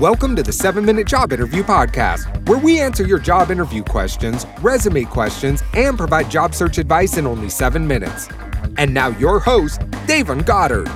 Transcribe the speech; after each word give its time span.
Welcome 0.00 0.36
to 0.36 0.44
the 0.44 0.52
7 0.52 0.84
Minute 0.84 1.08
Job 1.08 1.32
Interview 1.32 1.64
Podcast, 1.64 2.48
where 2.48 2.60
we 2.60 2.78
answer 2.78 3.04
your 3.04 3.18
job 3.18 3.50
interview 3.50 3.82
questions, 3.82 4.46
resume 4.60 5.02
questions, 5.02 5.60
and 5.74 5.98
provide 5.98 6.30
job 6.30 6.54
search 6.54 6.78
advice 6.78 7.16
in 7.16 7.26
only 7.26 7.48
7 7.48 7.84
minutes. 7.84 8.28
And 8.76 8.94
now, 8.94 9.08
your 9.08 9.40
host, 9.40 9.80
Davon 10.06 10.42
Goddard. 10.42 10.88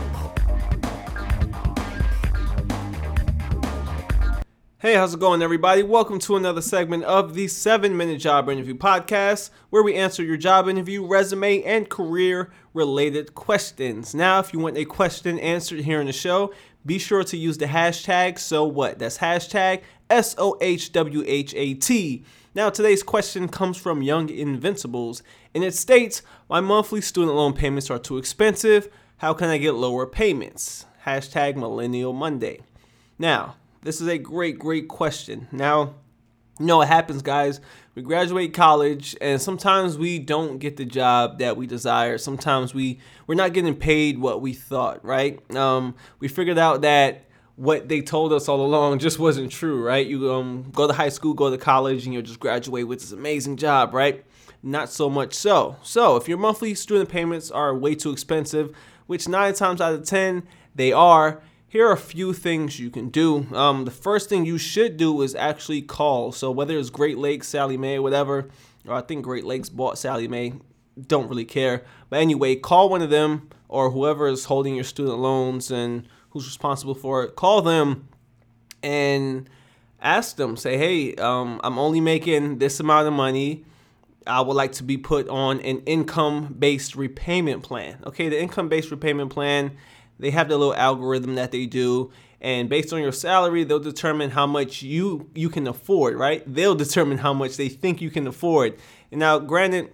Hey, 4.78 4.94
how's 4.94 5.14
it 5.14 5.20
going, 5.20 5.42
everybody? 5.42 5.82
Welcome 5.82 6.20
to 6.20 6.36
another 6.36 6.60
segment 6.60 7.02
of 7.02 7.34
the 7.34 7.48
7 7.48 7.96
Minute 7.96 8.20
Job 8.20 8.48
Interview 8.48 8.74
Podcast, 8.74 9.50
where 9.70 9.82
we 9.82 9.94
answer 9.94 10.22
your 10.22 10.36
job 10.36 10.68
interview, 10.68 11.04
resume, 11.04 11.62
and 11.64 11.88
career 11.88 12.52
related 12.74 13.34
questions. 13.34 14.14
Now, 14.14 14.38
if 14.38 14.52
you 14.52 14.58
want 14.58 14.76
a 14.76 14.84
question 14.84 15.38
answered 15.38 15.80
here 15.80 16.00
in 16.00 16.06
the 16.06 16.12
show, 16.12 16.52
be 16.84 16.98
sure 16.98 17.24
to 17.24 17.36
use 17.36 17.58
the 17.58 17.66
hashtag 17.66 18.38
so 18.38 18.64
what? 18.64 18.98
That's 18.98 19.18
hashtag 19.18 19.82
S 20.10 20.34
O 20.38 20.56
H 20.60 20.92
W 20.92 21.24
H 21.26 21.54
A 21.54 21.74
T. 21.74 22.24
Now, 22.54 22.68
today's 22.68 23.02
question 23.02 23.48
comes 23.48 23.78
from 23.78 24.02
Young 24.02 24.28
Invincibles, 24.28 25.22
and 25.54 25.64
it 25.64 25.74
states 25.74 26.22
My 26.50 26.60
monthly 26.60 27.00
student 27.00 27.34
loan 27.34 27.54
payments 27.54 27.90
are 27.90 27.98
too 27.98 28.18
expensive. 28.18 28.88
How 29.18 29.32
can 29.32 29.48
I 29.48 29.58
get 29.58 29.74
lower 29.74 30.06
payments? 30.06 30.86
Hashtag 31.06 31.56
Millennial 31.56 32.12
Monday. 32.12 32.60
Now, 33.18 33.56
this 33.82 34.00
is 34.00 34.08
a 34.08 34.18
great, 34.18 34.58
great 34.58 34.88
question. 34.88 35.48
Now, 35.50 35.94
you 36.58 36.66
know 36.66 36.78
what 36.78 36.88
happens, 36.88 37.22
guys? 37.22 37.60
We 37.94 38.02
graduate 38.02 38.54
college, 38.54 39.16
and 39.20 39.40
sometimes 39.40 39.98
we 39.98 40.18
don't 40.18 40.58
get 40.58 40.76
the 40.76 40.84
job 40.84 41.38
that 41.38 41.56
we 41.56 41.66
desire. 41.66 42.18
Sometimes 42.18 42.74
we 42.74 43.00
we're 43.26 43.34
not 43.34 43.52
getting 43.52 43.74
paid 43.74 44.18
what 44.18 44.40
we 44.40 44.52
thought, 44.52 45.04
right? 45.04 45.40
Um, 45.56 45.94
we 46.18 46.28
figured 46.28 46.58
out 46.58 46.82
that 46.82 47.26
what 47.56 47.88
they 47.88 48.00
told 48.00 48.32
us 48.32 48.48
all 48.48 48.64
along 48.64 48.98
just 48.98 49.18
wasn't 49.18 49.50
true, 49.50 49.84
right? 49.84 50.06
You 50.06 50.32
um, 50.32 50.70
go 50.72 50.86
to 50.86 50.92
high 50.92 51.10
school, 51.10 51.34
go 51.34 51.50
to 51.50 51.58
college, 51.58 52.04
and 52.04 52.14
you'll 52.14 52.22
just 52.22 52.40
graduate 52.40 52.88
with 52.88 53.00
this 53.00 53.12
amazing 53.12 53.56
job, 53.56 53.92
right? 53.92 54.24
Not 54.62 54.90
so 54.90 55.10
much 55.10 55.34
so. 55.34 55.76
So, 55.82 56.16
if 56.16 56.28
your 56.28 56.38
monthly 56.38 56.74
student 56.74 57.08
payments 57.08 57.50
are 57.50 57.74
way 57.74 57.94
too 57.94 58.10
expensive, 58.10 58.74
which 59.06 59.28
nine 59.28 59.54
times 59.54 59.80
out 59.80 59.94
of 59.94 60.04
ten 60.04 60.44
they 60.74 60.92
are, 60.92 61.42
here 61.72 61.88
are 61.88 61.92
a 61.92 61.96
few 61.96 62.34
things 62.34 62.78
you 62.78 62.90
can 62.90 63.08
do. 63.08 63.46
Um, 63.54 63.86
the 63.86 63.90
first 63.90 64.28
thing 64.28 64.44
you 64.44 64.58
should 64.58 64.98
do 64.98 65.22
is 65.22 65.34
actually 65.34 65.80
call. 65.80 66.30
So 66.30 66.50
whether 66.50 66.76
it's 66.76 66.90
Great 66.90 67.16
Lakes, 67.16 67.48
Sallie 67.48 67.78
Mae, 67.78 67.98
whatever, 67.98 68.50
or 68.86 68.94
I 68.94 69.00
think 69.00 69.24
Great 69.24 69.46
Lakes 69.46 69.70
bought 69.70 69.96
Sallie 69.96 70.28
Mae, 70.28 70.52
don't 71.06 71.30
really 71.30 71.46
care. 71.46 71.82
But 72.10 72.20
anyway, 72.20 72.56
call 72.56 72.90
one 72.90 73.00
of 73.00 73.08
them 73.08 73.48
or 73.70 73.90
whoever 73.90 74.28
is 74.28 74.44
holding 74.44 74.74
your 74.74 74.84
student 74.84 75.16
loans 75.16 75.70
and 75.70 76.06
who's 76.28 76.44
responsible 76.44 76.94
for 76.94 77.24
it. 77.24 77.36
Call 77.36 77.62
them 77.62 78.06
and 78.82 79.48
ask 79.98 80.36
them. 80.36 80.58
Say, 80.58 80.76
hey, 80.76 81.14
um, 81.14 81.58
I'm 81.64 81.78
only 81.78 82.02
making 82.02 82.58
this 82.58 82.80
amount 82.80 83.08
of 83.08 83.14
money. 83.14 83.64
I 84.26 84.42
would 84.42 84.56
like 84.56 84.72
to 84.72 84.82
be 84.82 84.98
put 84.98 85.26
on 85.30 85.58
an 85.60 85.78
income 85.86 86.54
based 86.58 86.96
repayment 86.96 87.62
plan. 87.62 87.96
Okay, 88.04 88.28
the 88.28 88.38
income 88.38 88.68
based 88.68 88.90
repayment 88.90 89.30
plan 89.30 89.78
they 90.18 90.30
have 90.30 90.48
the 90.48 90.56
little 90.56 90.74
algorithm 90.74 91.34
that 91.34 91.52
they 91.52 91.66
do 91.66 92.10
and 92.42 92.68
based 92.68 92.92
on 92.92 93.00
your 93.00 93.12
salary 93.12 93.64
they'll 93.64 93.78
determine 93.78 94.30
how 94.30 94.46
much 94.46 94.82
you 94.82 95.30
you 95.34 95.48
can 95.48 95.66
afford 95.66 96.16
right? 96.16 96.42
They'll 96.52 96.74
determine 96.74 97.18
how 97.18 97.32
much 97.32 97.56
they 97.56 97.68
think 97.68 98.02
you 98.02 98.10
can 98.10 98.26
afford. 98.26 98.76
And 99.10 99.20
now 99.20 99.38
granted 99.38 99.90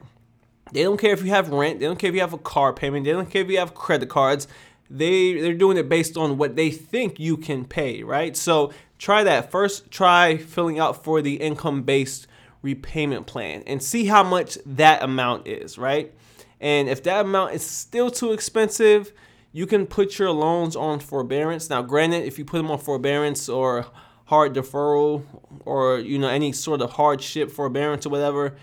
they 0.73 0.83
don't 0.83 0.99
care 0.99 1.13
if 1.13 1.23
you 1.23 1.31
have 1.31 1.51
rent 1.51 1.79
they 1.79 1.87
don't 1.87 1.99
care 1.99 2.09
if 2.09 2.15
you 2.15 2.23
have 2.23 2.33
a 2.33 2.39
car 2.39 2.73
payment 2.73 3.05
they 3.05 3.13
don't 3.13 3.31
care 3.31 3.43
if 3.43 3.51
you 3.51 3.59
have 3.59 3.75
credit 3.75 4.09
cards. 4.09 4.49
They 4.91 5.35
they're 5.35 5.55
doing 5.55 5.77
it 5.77 5.89
based 5.89 6.17
on 6.17 6.39
what 6.39 6.57
they 6.57 6.71
think 6.71 7.21
you 7.21 7.37
can 7.37 7.65
pay 7.67 8.03
right? 8.03 8.37
So 8.37 8.73
try 8.99 9.23
that. 9.25 9.51
First 9.51 9.91
try 9.91 10.39
filling 10.39 10.79
out 10.79 11.05
for 11.05 11.21
the 11.21 11.35
income 11.35 11.83
based 11.83 12.27
repayment 12.63 13.27
plan 13.27 13.63
and 13.67 13.81
see 13.83 14.07
how 14.07 14.23
much 14.23 14.59
that 14.65 15.03
amount 15.03 15.47
is 15.47 15.77
right? 15.77 16.15
And 16.61 16.89
if 16.89 17.03
that 17.03 17.27
amount 17.27 17.55
is 17.55 17.65
still 17.65 18.11
too 18.11 18.33
expensive 18.33 19.12
you 19.59 19.67
can 19.67 19.89
put 19.89 20.21
your 20.21 20.31
loans 20.31 20.77
on 20.77 21.01
forbearance. 21.01 21.69
Now, 21.69 21.83
granted, 21.83 22.23
if 22.23 22.39
you 22.39 22.45
put 22.45 22.59
them 22.59 22.71
on 22.71 22.79
forbearance 22.79 23.49
or 23.49 23.87
hard 24.27 24.55
deferral 24.55 25.25
or 25.65 25.99
you 25.99 26.17
know 26.17 26.29
any 26.29 26.53
sort 26.53 26.81
of 26.81 26.93
hardship 26.93 27.51
forbearance 27.51 28.07
or 28.07 28.11
whatever, 28.11 28.55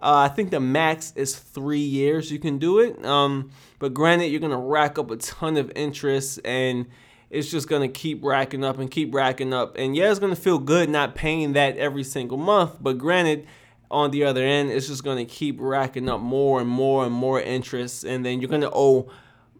uh, 0.00 0.26
I 0.28 0.34
think 0.34 0.50
the 0.50 0.58
max 0.58 1.12
is 1.14 1.36
three 1.36 1.78
years 1.78 2.32
you 2.32 2.40
can 2.40 2.58
do 2.58 2.80
it. 2.80 3.04
Um, 3.06 3.52
but 3.78 3.94
granted, 3.94 4.26
you're 4.26 4.40
gonna 4.40 4.58
rack 4.58 4.98
up 4.98 5.12
a 5.12 5.18
ton 5.18 5.56
of 5.56 5.70
interest 5.76 6.40
and 6.44 6.86
it's 7.30 7.48
just 7.48 7.68
gonna 7.68 7.86
keep 7.86 8.24
racking 8.24 8.64
up 8.64 8.80
and 8.80 8.90
keep 8.90 9.14
racking 9.14 9.54
up. 9.54 9.76
And 9.78 9.94
yeah, 9.94 10.10
it's 10.10 10.18
gonna 10.18 10.34
feel 10.34 10.58
good 10.58 10.90
not 10.90 11.14
paying 11.14 11.52
that 11.52 11.76
every 11.76 12.02
single 12.02 12.38
month. 12.38 12.72
But 12.80 12.98
granted, 12.98 13.46
on 13.88 14.10
the 14.10 14.24
other 14.24 14.42
end, 14.42 14.72
it's 14.72 14.88
just 14.88 15.04
gonna 15.04 15.26
keep 15.26 15.58
racking 15.60 16.08
up 16.08 16.20
more 16.20 16.60
and 16.60 16.68
more 16.68 17.04
and 17.04 17.14
more 17.14 17.40
interest, 17.40 18.02
and 18.02 18.26
then 18.26 18.40
you're 18.40 18.50
gonna 18.50 18.70
owe 18.72 19.08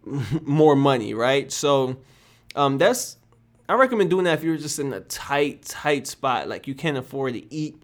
more 0.41 0.75
money, 0.75 1.13
right? 1.13 1.51
So 1.51 1.97
um, 2.55 2.77
that's 2.77 3.17
I 3.71 3.75
recommend 3.75 4.09
doing 4.09 4.25
that 4.25 4.39
if 4.39 4.43
you're 4.43 4.57
just 4.57 4.79
in 4.79 4.91
a 4.91 4.99
tight, 4.99 5.63
tight 5.63 6.05
spot, 6.05 6.49
like 6.49 6.67
you 6.67 6.75
can't 6.75 6.97
afford 6.97 7.35
to 7.35 7.53
eat, 7.53 7.81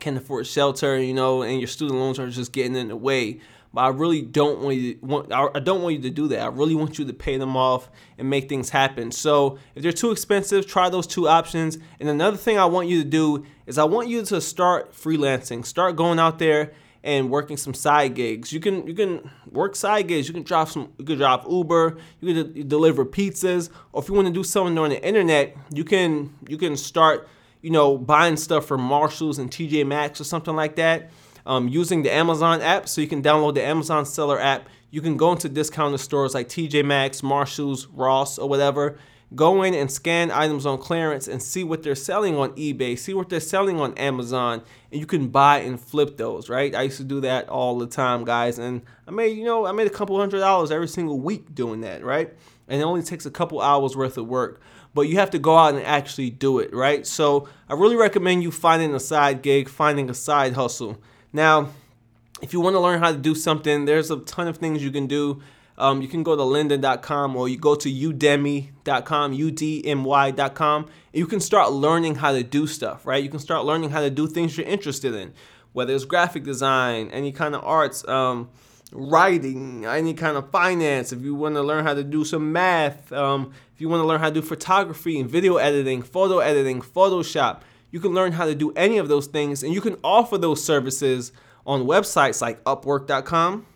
can't 0.00 0.16
afford 0.16 0.44
shelter, 0.46 0.98
you 0.98 1.14
know, 1.14 1.42
and 1.42 1.60
your 1.60 1.68
student 1.68 2.00
loans 2.00 2.18
are 2.18 2.28
just 2.28 2.52
getting 2.52 2.74
in 2.74 2.88
the 2.88 2.96
way. 2.96 3.40
But 3.72 3.82
I 3.82 3.88
really 3.88 4.22
don't 4.22 4.60
want 4.60 4.76
you 4.76 4.94
to, 4.94 5.06
want, 5.06 5.32
I 5.32 5.60
don't 5.60 5.82
want 5.82 5.94
you 5.94 6.02
to 6.02 6.10
do 6.10 6.26
that. 6.28 6.40
I 6.40 6.46
really 6.46 6.74
want 6.74 6.98
you 6.98 7.04
to 7.04 7.12
pay 7.12 7.36
them 7.36 7.56
off 7.56 7.90
and 8.18 8.28
make 8.28 8.48
things 8.48 8.70
happen. 8.70 9.12
So 9.12 9.58
if 9.76 9.84
they're 9.84 9.92
too 9.92 10.10
expensive, 10.10 10.66
try 10.66 10.88
those 10.88 11.06
two 11.06 11.28
options. 11.28 11.78
And 12.00 12.08
another 12.08 12.36
thing 12.36 12.58
I 12.58 12.64
want 12.64 12.88
you 12.88 13.02
to 13.04 13.08
do 13.08 13.46
is 13.66 13.78
I 13.78 13.84
want 13.84 14.08
you 14.08 14.24
to 14.24 14.40
start 14.40 14.94
freelancing, 14.94 15.64
start 15.64 15.94
going 15.94 16.18
out 16.18 16.40
there 16.40 16.72
and 17.04 17.30
working 17.30 17.56
some 17.56 17.74
side 17.74 18.14
gigs. 18.14 18.52
You 18.52 18.60
can 18.60 18.86
you 18.86 18.94
can 18.94 19.30
work 19.50 19.76
side 19.76 20.08
gigs. 20.08 20.28
You 20.28 20.34
can 20.34 20.42
drop 20.42 20.68
some. 20.68 20.92
You 20.98 21.04
can 21.04 21.18
drop 21.18 21.46
Uber. 21.48 21.98
You 22.20 22.34
can 22.34 22.52
de- 22.52 22.64
deliver 22.64 23.04
pizzas. 23.04 23.70
Or 23.92 24.02
if 24.02 24.08
you 24.08 24.14
want 24.14 24.26
to 24.26 24.32
do 24.32 24.44
something 24.44 24.76
on 24.78 24.90
the 24.90 25.04
internet, 25.04 25.56
you 25.72 25.84
can 25.84 26.34
you 26.48 26.58
can 26.58 26.76
start 26.76 27.28
you 27.62 27.70
know 27.70 27.96
buying 27.96 28.36
stuff 28.36 28.66
from 28.66 28.80
Marshalls 28.82 29.38
and 29.38 29.50
TJ 29.50 29.86
Maxx 29.86 30.20
or 30.20 30.24
something 30.24 30.56
like 30.56 30.76
that. 30.76 31.10
Um, 31.46 31.66
using 31.68 32.02
the 32.02 32.12
Amazon 32.12 32.60
app, 32.60 32.88
so 32.88 33.00
you 33.00 33.08
can 33.08 33.22
download 33.22 33.54
the 33.54 33.62
Amazon 33.62 34.04
Seller 34.04 34.38
app. 34.38 34.68
You 34.90 35.00
can 35.00 35.16
go 35.16 35.32
into 35.32 35.48
discounted 35.48 36.00
stores 36.00 36.34
like 36.34 36.48
TJ 36.48 36.84
Maxx, 36.84 37.22
Marshalls, 37.22 37.86
Ross, 37.86 38.38
or 38.38 38.48
whatever 38.48 38.98
go 39.34 39.62
in 39.62 39.74
and 39.74 39.90
scan 39.90 40.30
items 40.30 40.64
on 40.64 40.78
clearance 40.78 41.28
and 41.28 41.42
see 41.42 41.62
what 41.62 41.82
they're 41.82 41.94
selling 41.94 42.36
on 42.36 42.50
eBay, 42.52 42.98
see 42.98 43.12
what 43.12 43.28
they're 43.28 43.40
selling 43.40 43.78
on 43.78 43.92
Amazon, 43.94 44.62
and 44.90 45.00
you 45.00 45.06
can 45.06 45.28
buy 45.28 45.58
and 45.58 45.80
flip 45.80 46.16
those, 46.16 46.48
right? 46.48 46.74
I 46.74 46.82
used 46.82 46.96
to 46.96 47.04
do 47.04 47.20
that 47.20 47.48
all 47.48 47.78
the 47.78 47.86
time, 47.86 48.24
guys, 48.24 48.58
and 48.58 48.82
I 49.06 49.10
made, 49.10 49.36
you 49.36 49.44
know, 49.44 49.66
I 49.66 49.72
made 49.72 49.86
a 49.86 49.90
couple 49.90 50.18
hundred 50.18 50.40
dollars 50.40 50.70
every 50.70 50.88
single 50.88 51.20
week 51.20 51.54
doing 51.54 51.82
that, 51.82 52.02
right? 52.02 52.32
And 52.68 52.80
it 52.80 52.84
only 52.84 53.02
takes 53.02 53.26
a 53.26 53.30
couple 53.30 53.60
hours 53.60 53.96
worth 53.96 54.16
of 54.18 54.26
work. 54.26 54.60
But 54.94 55.02
you 55.02 55.16
have 55.18 55.30
to 55.30 55.38
go 55.38 55.56
out 55.56 55.74
and 55.74 55.84
actually 55.84 56.30
do 56.30 56.58
it, 56.58 56.74
right? 56.74 57.06
So 57.06 57.48
I 57.68 57.74
really 57.74 57.96
recommend 57.96 58.42
you 58.42 58.50
finding 58.50 58.94
a 58.94 59.00
side 59.00 59.42
gig, 59.42 59.68
finding 59.68 60.10
a 60.10 60.14
side 60.14 60.54
hustle. 60.54 60.98
Now, 61.32 61.68
if 62.40 62.52
you 62.52 62.60
want 62.60 62.74
to 62.74 62.80
learn 62.80 62.98
how 62.98 63.12
to 63.12 63.18
do 63.18 63.34
something, 63.34 63.84
there's 63.84 64.10
a 64.10 64.18
ton 64.20 64.48
of 64.48 64.56
things 64.56 64.82
you 64.82 64.90
can 64.90 65.06
do 65.06 65.42
um, 65.78 66.02
you 66.02 66.08
can 66.08 66.22
go 66.24 66.34
to 66.34 66.42
lynda.com 66.42 67.36
or 67.36 67.48
you 67.48 67.56
go 67.56 67.76
to 67.76 67.88
udemy.com, 67.88 69.32
udmy.com, 69.32 70.82
and 70.82 70.90
you 71.12 71.26
can 71.26 71.40
start 71.40 71.72
learning 71.72 72.16
how 72.16 72.32
to 72.32 72.42
do 72.42 72.66
stuff, 72.66 73.06
right? 73.06 73.22
You 73.22 73.30
can 73.30 73.38
start 73.38 73.64
learning 73.64 73.90
how 73.90 74.00
to 74.00 74.10
do 74.10 74.26
things 74.26 74.58
you're 74.58 74.66
interested 74.66 75.14
in, 75.14 75.32
whether 75.72 75.94
it's 75.94 76.04
graphic 76.04 76.42
design, 76.42 77.10
any 77.12 77.30
kind 77.30 77.54
of 77.54 77.64
arts, 77.64 78.06
um, 78.08 78.50
writing, 78.90 79.86
any 79.86 80.14
kind 80.14 80.36
of 80.36 80.50
finance, 80.50 81.12
if 81.12 81.22
you 81.22 81.34
want 81.34 81.54
to 81.54 81.62
learn 81.62 81.84
how 81.84 81.94
to 81.94 82.02
do 82.02 82.24
some 82.24 82.52
math, 82.52 83.12
um, 83.12 83.52
if 83.72 83.80
you 83.80 83.88
want 83.88 84.00
to 84.02 84.06
learn 84.06 84.18
how 84.18 84.28
to 84.28 84.34
do 84.34 84.42
photography 84.42 85.20
and 85.20 85.30
video 85.30 85.58
editing, 85.58 86.02
photo 86.02 86.40
editing, 86.40 86.80
Photoshop, 86.80 87.60
you 87.92 88.00
can 88.00 88.12
learn 88.12 88.32
how 88.32 88.46
to 88.46 88.54
do 88.54 88.72
any 88.72 88.98
of 88.98 89.08
those 89.08 89.28
things 89.28 89.62
and 89.62 89.72
you 89.72 89.80
can 89.80 89.96
offer 90.02 90.36
those 90.36 90.64
services 90.64 91.32
on 91.66 91.84
websites 91.84 92.42
like 92.42 92.62
upwork.com 92.64 93.66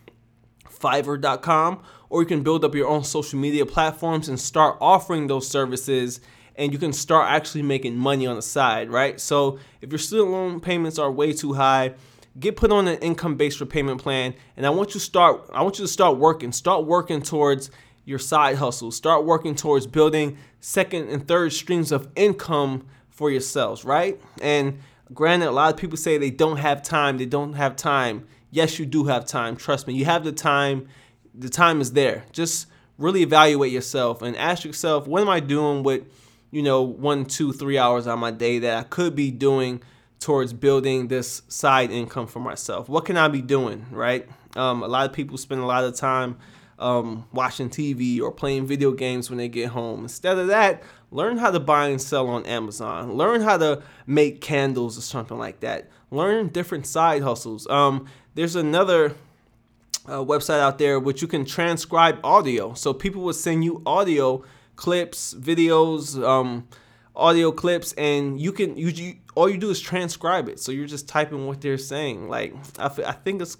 Fiverr.com, 0.83 1.81
or 2.09 2.21
you 2.21 2.27
can 2.27 2.43
build 2.43 2.65
up 2.65 2.75
your 2.75 2.87
own 2.87 3.03
social 3.03 3.39
media 3.39 3.65
platforms 3.65 4.27
and 4.27 4.39
start 4.39 4.77
offering 4.81 5.27
those 5.27 5.47
services 5.47 6.19
and 6.55 6.71
you 6.71 6.77
can 6.77 6.93
start 6.93 7.31
actually 7.31 7.63
making 7.63 7.97
money 7.97 8.27
on 8.27 8.35
the 8.35 8.41
side, 8.41 8.91
right? 8.91 9.19
So 9.19 9.57
if 9.81 9.91
your 9.91 9.97
student 9.97 10.29
loan 10.29 10.59
payments 10.59 10.99
are 10.99 11.11
way 11.11 11.33
too 11.33 11.53
high, 11.53 11.95
get 12.39 12.57
put 12.57 12.71
on 12.71 12.87
an 12.87 12.99
income-based 12.99 13.59
repayment 13.59 14.01
plan 14.01 14.35
and 14.57 14.65
I 14.65 14.69
want 14.69 14.89
you 14.89 14.93
to 14.93 14.99
start 14.99 15.49
I 15.53 15.63
want 15.63 15.79
you 15.79 15.85
to 15.85 15.91
start 15.91 16.17
working, 16.17 16.51
start 16.51 16.85
working 16.85 17.21
towards 17.21 17.71
your 18.05 18.19
side 18.19 18.57
hustle. 18.57 18.91
Start 18.91 19.25
working 19.25 19.55
towards 19.55 19.87
building 19.87 20.37
second 20.59 21.09
and 21.09 21.27
third 21.27 21.53
streams 21.53 21.91
of 21.91 22.09
income 22.15 22.85
for 23.09 23.31
yourselves, 23.31 23.85
right? 23.85 24.19
And 24.41 24.79
granted, 25.13 25.47
a 25.47 25.51
lot 25.51 25.73
of 25.73 25.79
people 25.79 25.97
say 25.97 26.17
they 26.17 26.31
don't 26.31 26.57
have 26.57 26.83
time, 26.83 27.17
they 27.17 27.25
don't 27.25 27.53
have 27.53 27.75
time 27.75 28.27
yes, 28.53 28.79
you 28.79 28.85
do 28.85 29.05
have 29.05 29.25
time. 29.25 29.55
Trust 29.55 29.87
me, 29.87 29.93
you 29.93 30.05
have 30.05 30.23
the 30.23 30.31
time. 30.31 30.87
The 31.35 31.49
time 31.49 31.81
is 31.81 31.93
there. 31.93 32.25
Just 32.31 32.67
really 32.97 33.23
evaluate 33.23 33.71
yourself 33.71 34.21
and 34.21 34.37
ask 34.37 34.63
yourself, 34.63 35.07
what 35.07 35.21
am 35.21 35.29
I 35.29 35.39
doing 35.39 35.83
with 35.83 36.03
you 36.53 36.61
know, 36.61 36.83
one, 36.83 37.25
two, 37.25 37.51
three 37.51 37.79
hours 37.79 38.05
on 38.05 38.19
my 38.19 38.29
day 38.29 38.59
that 38.59 38.77
I 38.77 38.83
could 38.83 39.15
be 39.15 39.31
doing 39.31 39.81
towards 40.19 40.53
building 40.53 41.07
this 41.07 41.41
side 41.47 41.89
income 41.89 42.27
for 42.27 42.39
myself? 42.39 42.87
What 42.87 43.05
can 43.05 43.17
I 43.17 43.27
be 43.27 43.41
doing, 43.41 43.87
right? 43.89 44.29
Um, 44.55 44.83
a 44.83 44.87
lot 44.87 45.09
of 45.09 45.13
people 45.13 45.39
spend 45.39 45.61
a 45.61 45.65
lot 45.65 45.83
of 45.83 45.95
time 45.95 46.37
um, 46.77 47.25
watching 47.33 47.71
TV 47.71 48.21
or 48.21 48.31
playing 48.31 48.67
video 48.67 48.91
games 48.91 49.31
when 49.31 49.37
they 49.39 49.47
get 49.47 49.69
home. 49.69 50.01
Instead 50.03 50.37
of 50.37 50.45
that, 50.47 50.83
learn 51.09 51.39
how 51.39 51.49
to 51.49 51.59
buy 51.59 51.87
and 51.87 51.99
sell 51.99 52.27
on 52.27 52.45
Amazon. 52.45 53.13
Learn 53.13 53.41
how 53.41 53.57
to 53.57 53.81
make 54.05 54.39
candles 54.39 54.95
or 54.95 55.01
something 55.01 55.39
like 55.39 55.61
that. 55.61 55.89
Learn 56.11 56.49
different 56.49 56.85
side 56.85 57.23
hustles. 57.23 57.65
Um, 57.65 58.07
there's 58.35 58.55
another 58.55 59.15
uh, 60.05 60.17
website 60.17 60.59
out 60.59 60.77
there 60.77 60.99
which 60.99 61.21
you 61.21 61.27
can 61.27 61.45
transcribe 61.45 62.19
audio. 62.23 62.73
So 62.73 62.93
people 62.93 63.21
will 63.21 63.33
send 63.33 63.63
you 63.63 63.81
audio 63.85 64.43
clips, 64.75 65.33
videos, 65.33 66.21
um, 66.21 66.67
audio 67.15 67.51
clips, 67.51 67.93
and 67.93 68.39
you 68.39 68.51
can 68.51 68.75
you, 68.75 68.87
you 68.89 69.15
all 69.35 69.49
you 69.49 69.57
do 69.57 69.69
is 69.69 69.79
transcribe 69.79 70.49
it. 70.49 70.59
So 70.59 70.71
you're 70.71 70.87
just 70.87 71.07
typing 71.07 71.47
what 71.47 71.61
they're 71.61 71.77
saying. 71.77 72.27
Like 72.27 72.53
I, 72.77 72.85
I 72.85 73.11
think 73.13 73.41
it's 73.41 73.55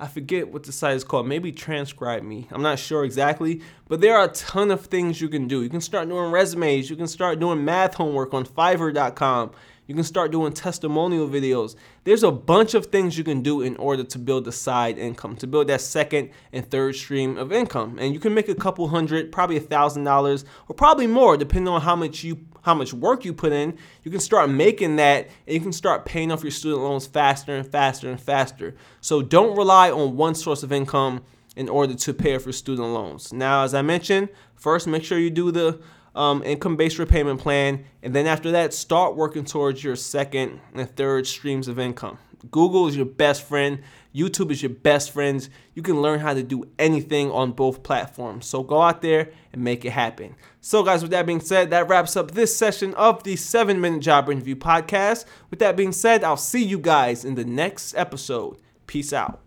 I 0.00 0.06
forget 0.06 0.52
what 0.52 0.62
the 0.62 0.72
site 0.72 0.94
is 0.94 1.02
called. 1.02 1.26
Maybe 1.26 1.50
Transcribe 1.50 2.22
Me. 2.22 2.46
I'm 2.52 2.62
not 2.62 2.78
sure 2.78 3.04
exactly, 3.04 3.62
but 3.88 4.00
there 4.00 4.16
are 4.16 4.26
a 4.26 4.32
ton 4.32 4.70
of 4.70 4.86
things 4.86 5.20
you 5.20 5.28
can 5.28 5.48
do. 5.48 5.62
You 5.62 5.68
can 5.68 5.80
start 5.80 6.08
doing 6.08 6.30
resumes. 6.30 6.88
You 6.88 6.96
can 6.96 7.08
start 7.08 7.40
doing 7.40 7.64
math 7.64 7.94
homework 7.94 8.32
on 8.32 8.44
Fiverr.com. 8.46 9.50
You 9.88 9.94
can 9.94 10.04
start 10.04 10.30
doing 10.30 10.52
testimonial 10.52 11.26
videos. 11.26 11.74
There's 12.04 12.22
a 12.22 12.30
bunch 12.30 12.74
of 12.74 12.86
things 12.86 13.16
you 13.16 13.24
can 13.24 13.40
do 13.40 13.62
in 13.62 13.74
order 13.78 14.04
to 14.04 14.18
build 14.18 14.46
a 14.46 14.52
side 14.52 14.98
income, 14.98 15.34
to 15.36 15.46
build 15.46 15.68
that 15.68 15.80
second 15.80 16.28
and 16.52 16.70
third 16.70 16.94
stream 16.94 17.38
of 17.38 17.52
income. 17.52 17.98
And 17.98 18.12
you 18.12 18.20
can 18.20 18.34
make 18.34 18.50
a 18.50 18.54
couple 18.54 18.86
hundred, 18.88 19.32
probably 19.32 19.56
a 19.56 19.60
thousand 19.60 20.04
dollars, 20.04 20.44
or 20.68 20.74
probably 20.74 21.06
more, 21.06 21.38
depending 21.38 21.72
on 21.72 21.80
how 21.80 21.96
much 21.96 22.22
you 22.22 22.38
how 22.62 22.74
much 22.74 22.92
work 22.92 23.24
you 23.24 23.32
put 23.32 23.50
in. 23.50 23.78
You 24.02 24.10
can 24.10 24.20
start 24.20 24.50
making 24.50 24.96
that 24.96 25.30
and 25.46 25.54
you 25.54 25.60
can 25.60 25.72
start 25.72 26.04
paying 26.04 26.30
off 26.30 26.42
your 26.42 26.50
student 26.50 26.82
loans 26.82 27.06
faster 27.06 27.56
and 27.56 27.66
faster 27.66 28.10
and 28.10 28.20
faster. 28.20 28.74
So 29.00 29.22
don't 29.22 29.56
rely 29.56 29.90
on 29.90 30.16
one 30.16 30.34
source 30.34 30.62
of 30.62 30.70
income 30.70 31.22
in 31.56 31.70
order 31.70 31.94
to 31.94 32.12
pay 32.12 32.36
off 32.36 32.44
your 32.44 32.52
student 32.52 32.88
loans. 32.88 33.32
Now, 33.32 33.64
as 33.64 33.72
I 33.72 33.80
mentioned, 33.80 34.28
first 34.54 34.86
make 34.86 35.02
sure 35.02 35.18
you 35.18 35.30
do 35.30 35.50
the 35.50 35.80
um, 36.14 36.42
income 36.42 36.76
based 36.76 36.98
repayment 36.98 37.40
plan. 37.40 37.84
And 38.02 38.14
then 38.14 38.26
after 38.26 38.50
that, 38.52 38.74
start 38.74 39.16
working 39.16 39.44
towards 39.44 39.82
your 39.82 39.96
second 39.96 40.60
and 40.74 40.88
third 40.96 41.26
streams 41.26 41.68
of 41.68 41.78
income. 41.78 42.18
Google 42.50 42.86
is 42.86 42.96
your 42.96 43.06
best 43.06 43.42
friend. 43.42 43.80
YouTube 44.14 44.50
is 44.50 44.62
your 44.62 44.70
best 44.70 45.10
friends. 45.10 45.50
You 45.74 45.82
can 45.82 46.00
learn 46.00 46.20
how 46.20 46.34
to 46.34 46.42
do 46.42 46.64
anything 46.78 47.30
on 47.30 47.52
both 47.52 47.82
platforms. 47.82 48.46
So 48.46 48.62
go 48.62 48.80
out 48.80 49.02
there 49.02 49.30
and 49.52 49.62
make 49.62 49.84
it 49.84 49.90
happen. 49.90 50.34
So, 50.60 50.82
guys, 50.82 51.02
with 51.02 51.10
that 51.12 51.26
being 51.26 51.40
said, 51.40 51.70
that 51.70 51.88
wraps 51.88 52.16
up 52.16 52.32
this 52.32 52.56
session 52.56 52.94
of 52.94 53.22
the 53.22 53.36
7 53.36 53.80
Minute 53.80 54.00
Job 54.00 54.30
Interview 54.30 54.56
Podcast. 54.56 55.24
With 55.50 55.58
that 55.60 55.76
being 55.76 55.92
said, 55.92 56.24
I'll 56.24 56.36
see 56.36 56.64
you 56.64 56.78
guys 56.78 57.24
in 57.24 57.34
the 57.34 57.44
next 57.44 57.94
episode. 57.94 58.58
Peace 58.86 59.12
out. 59.12 59.40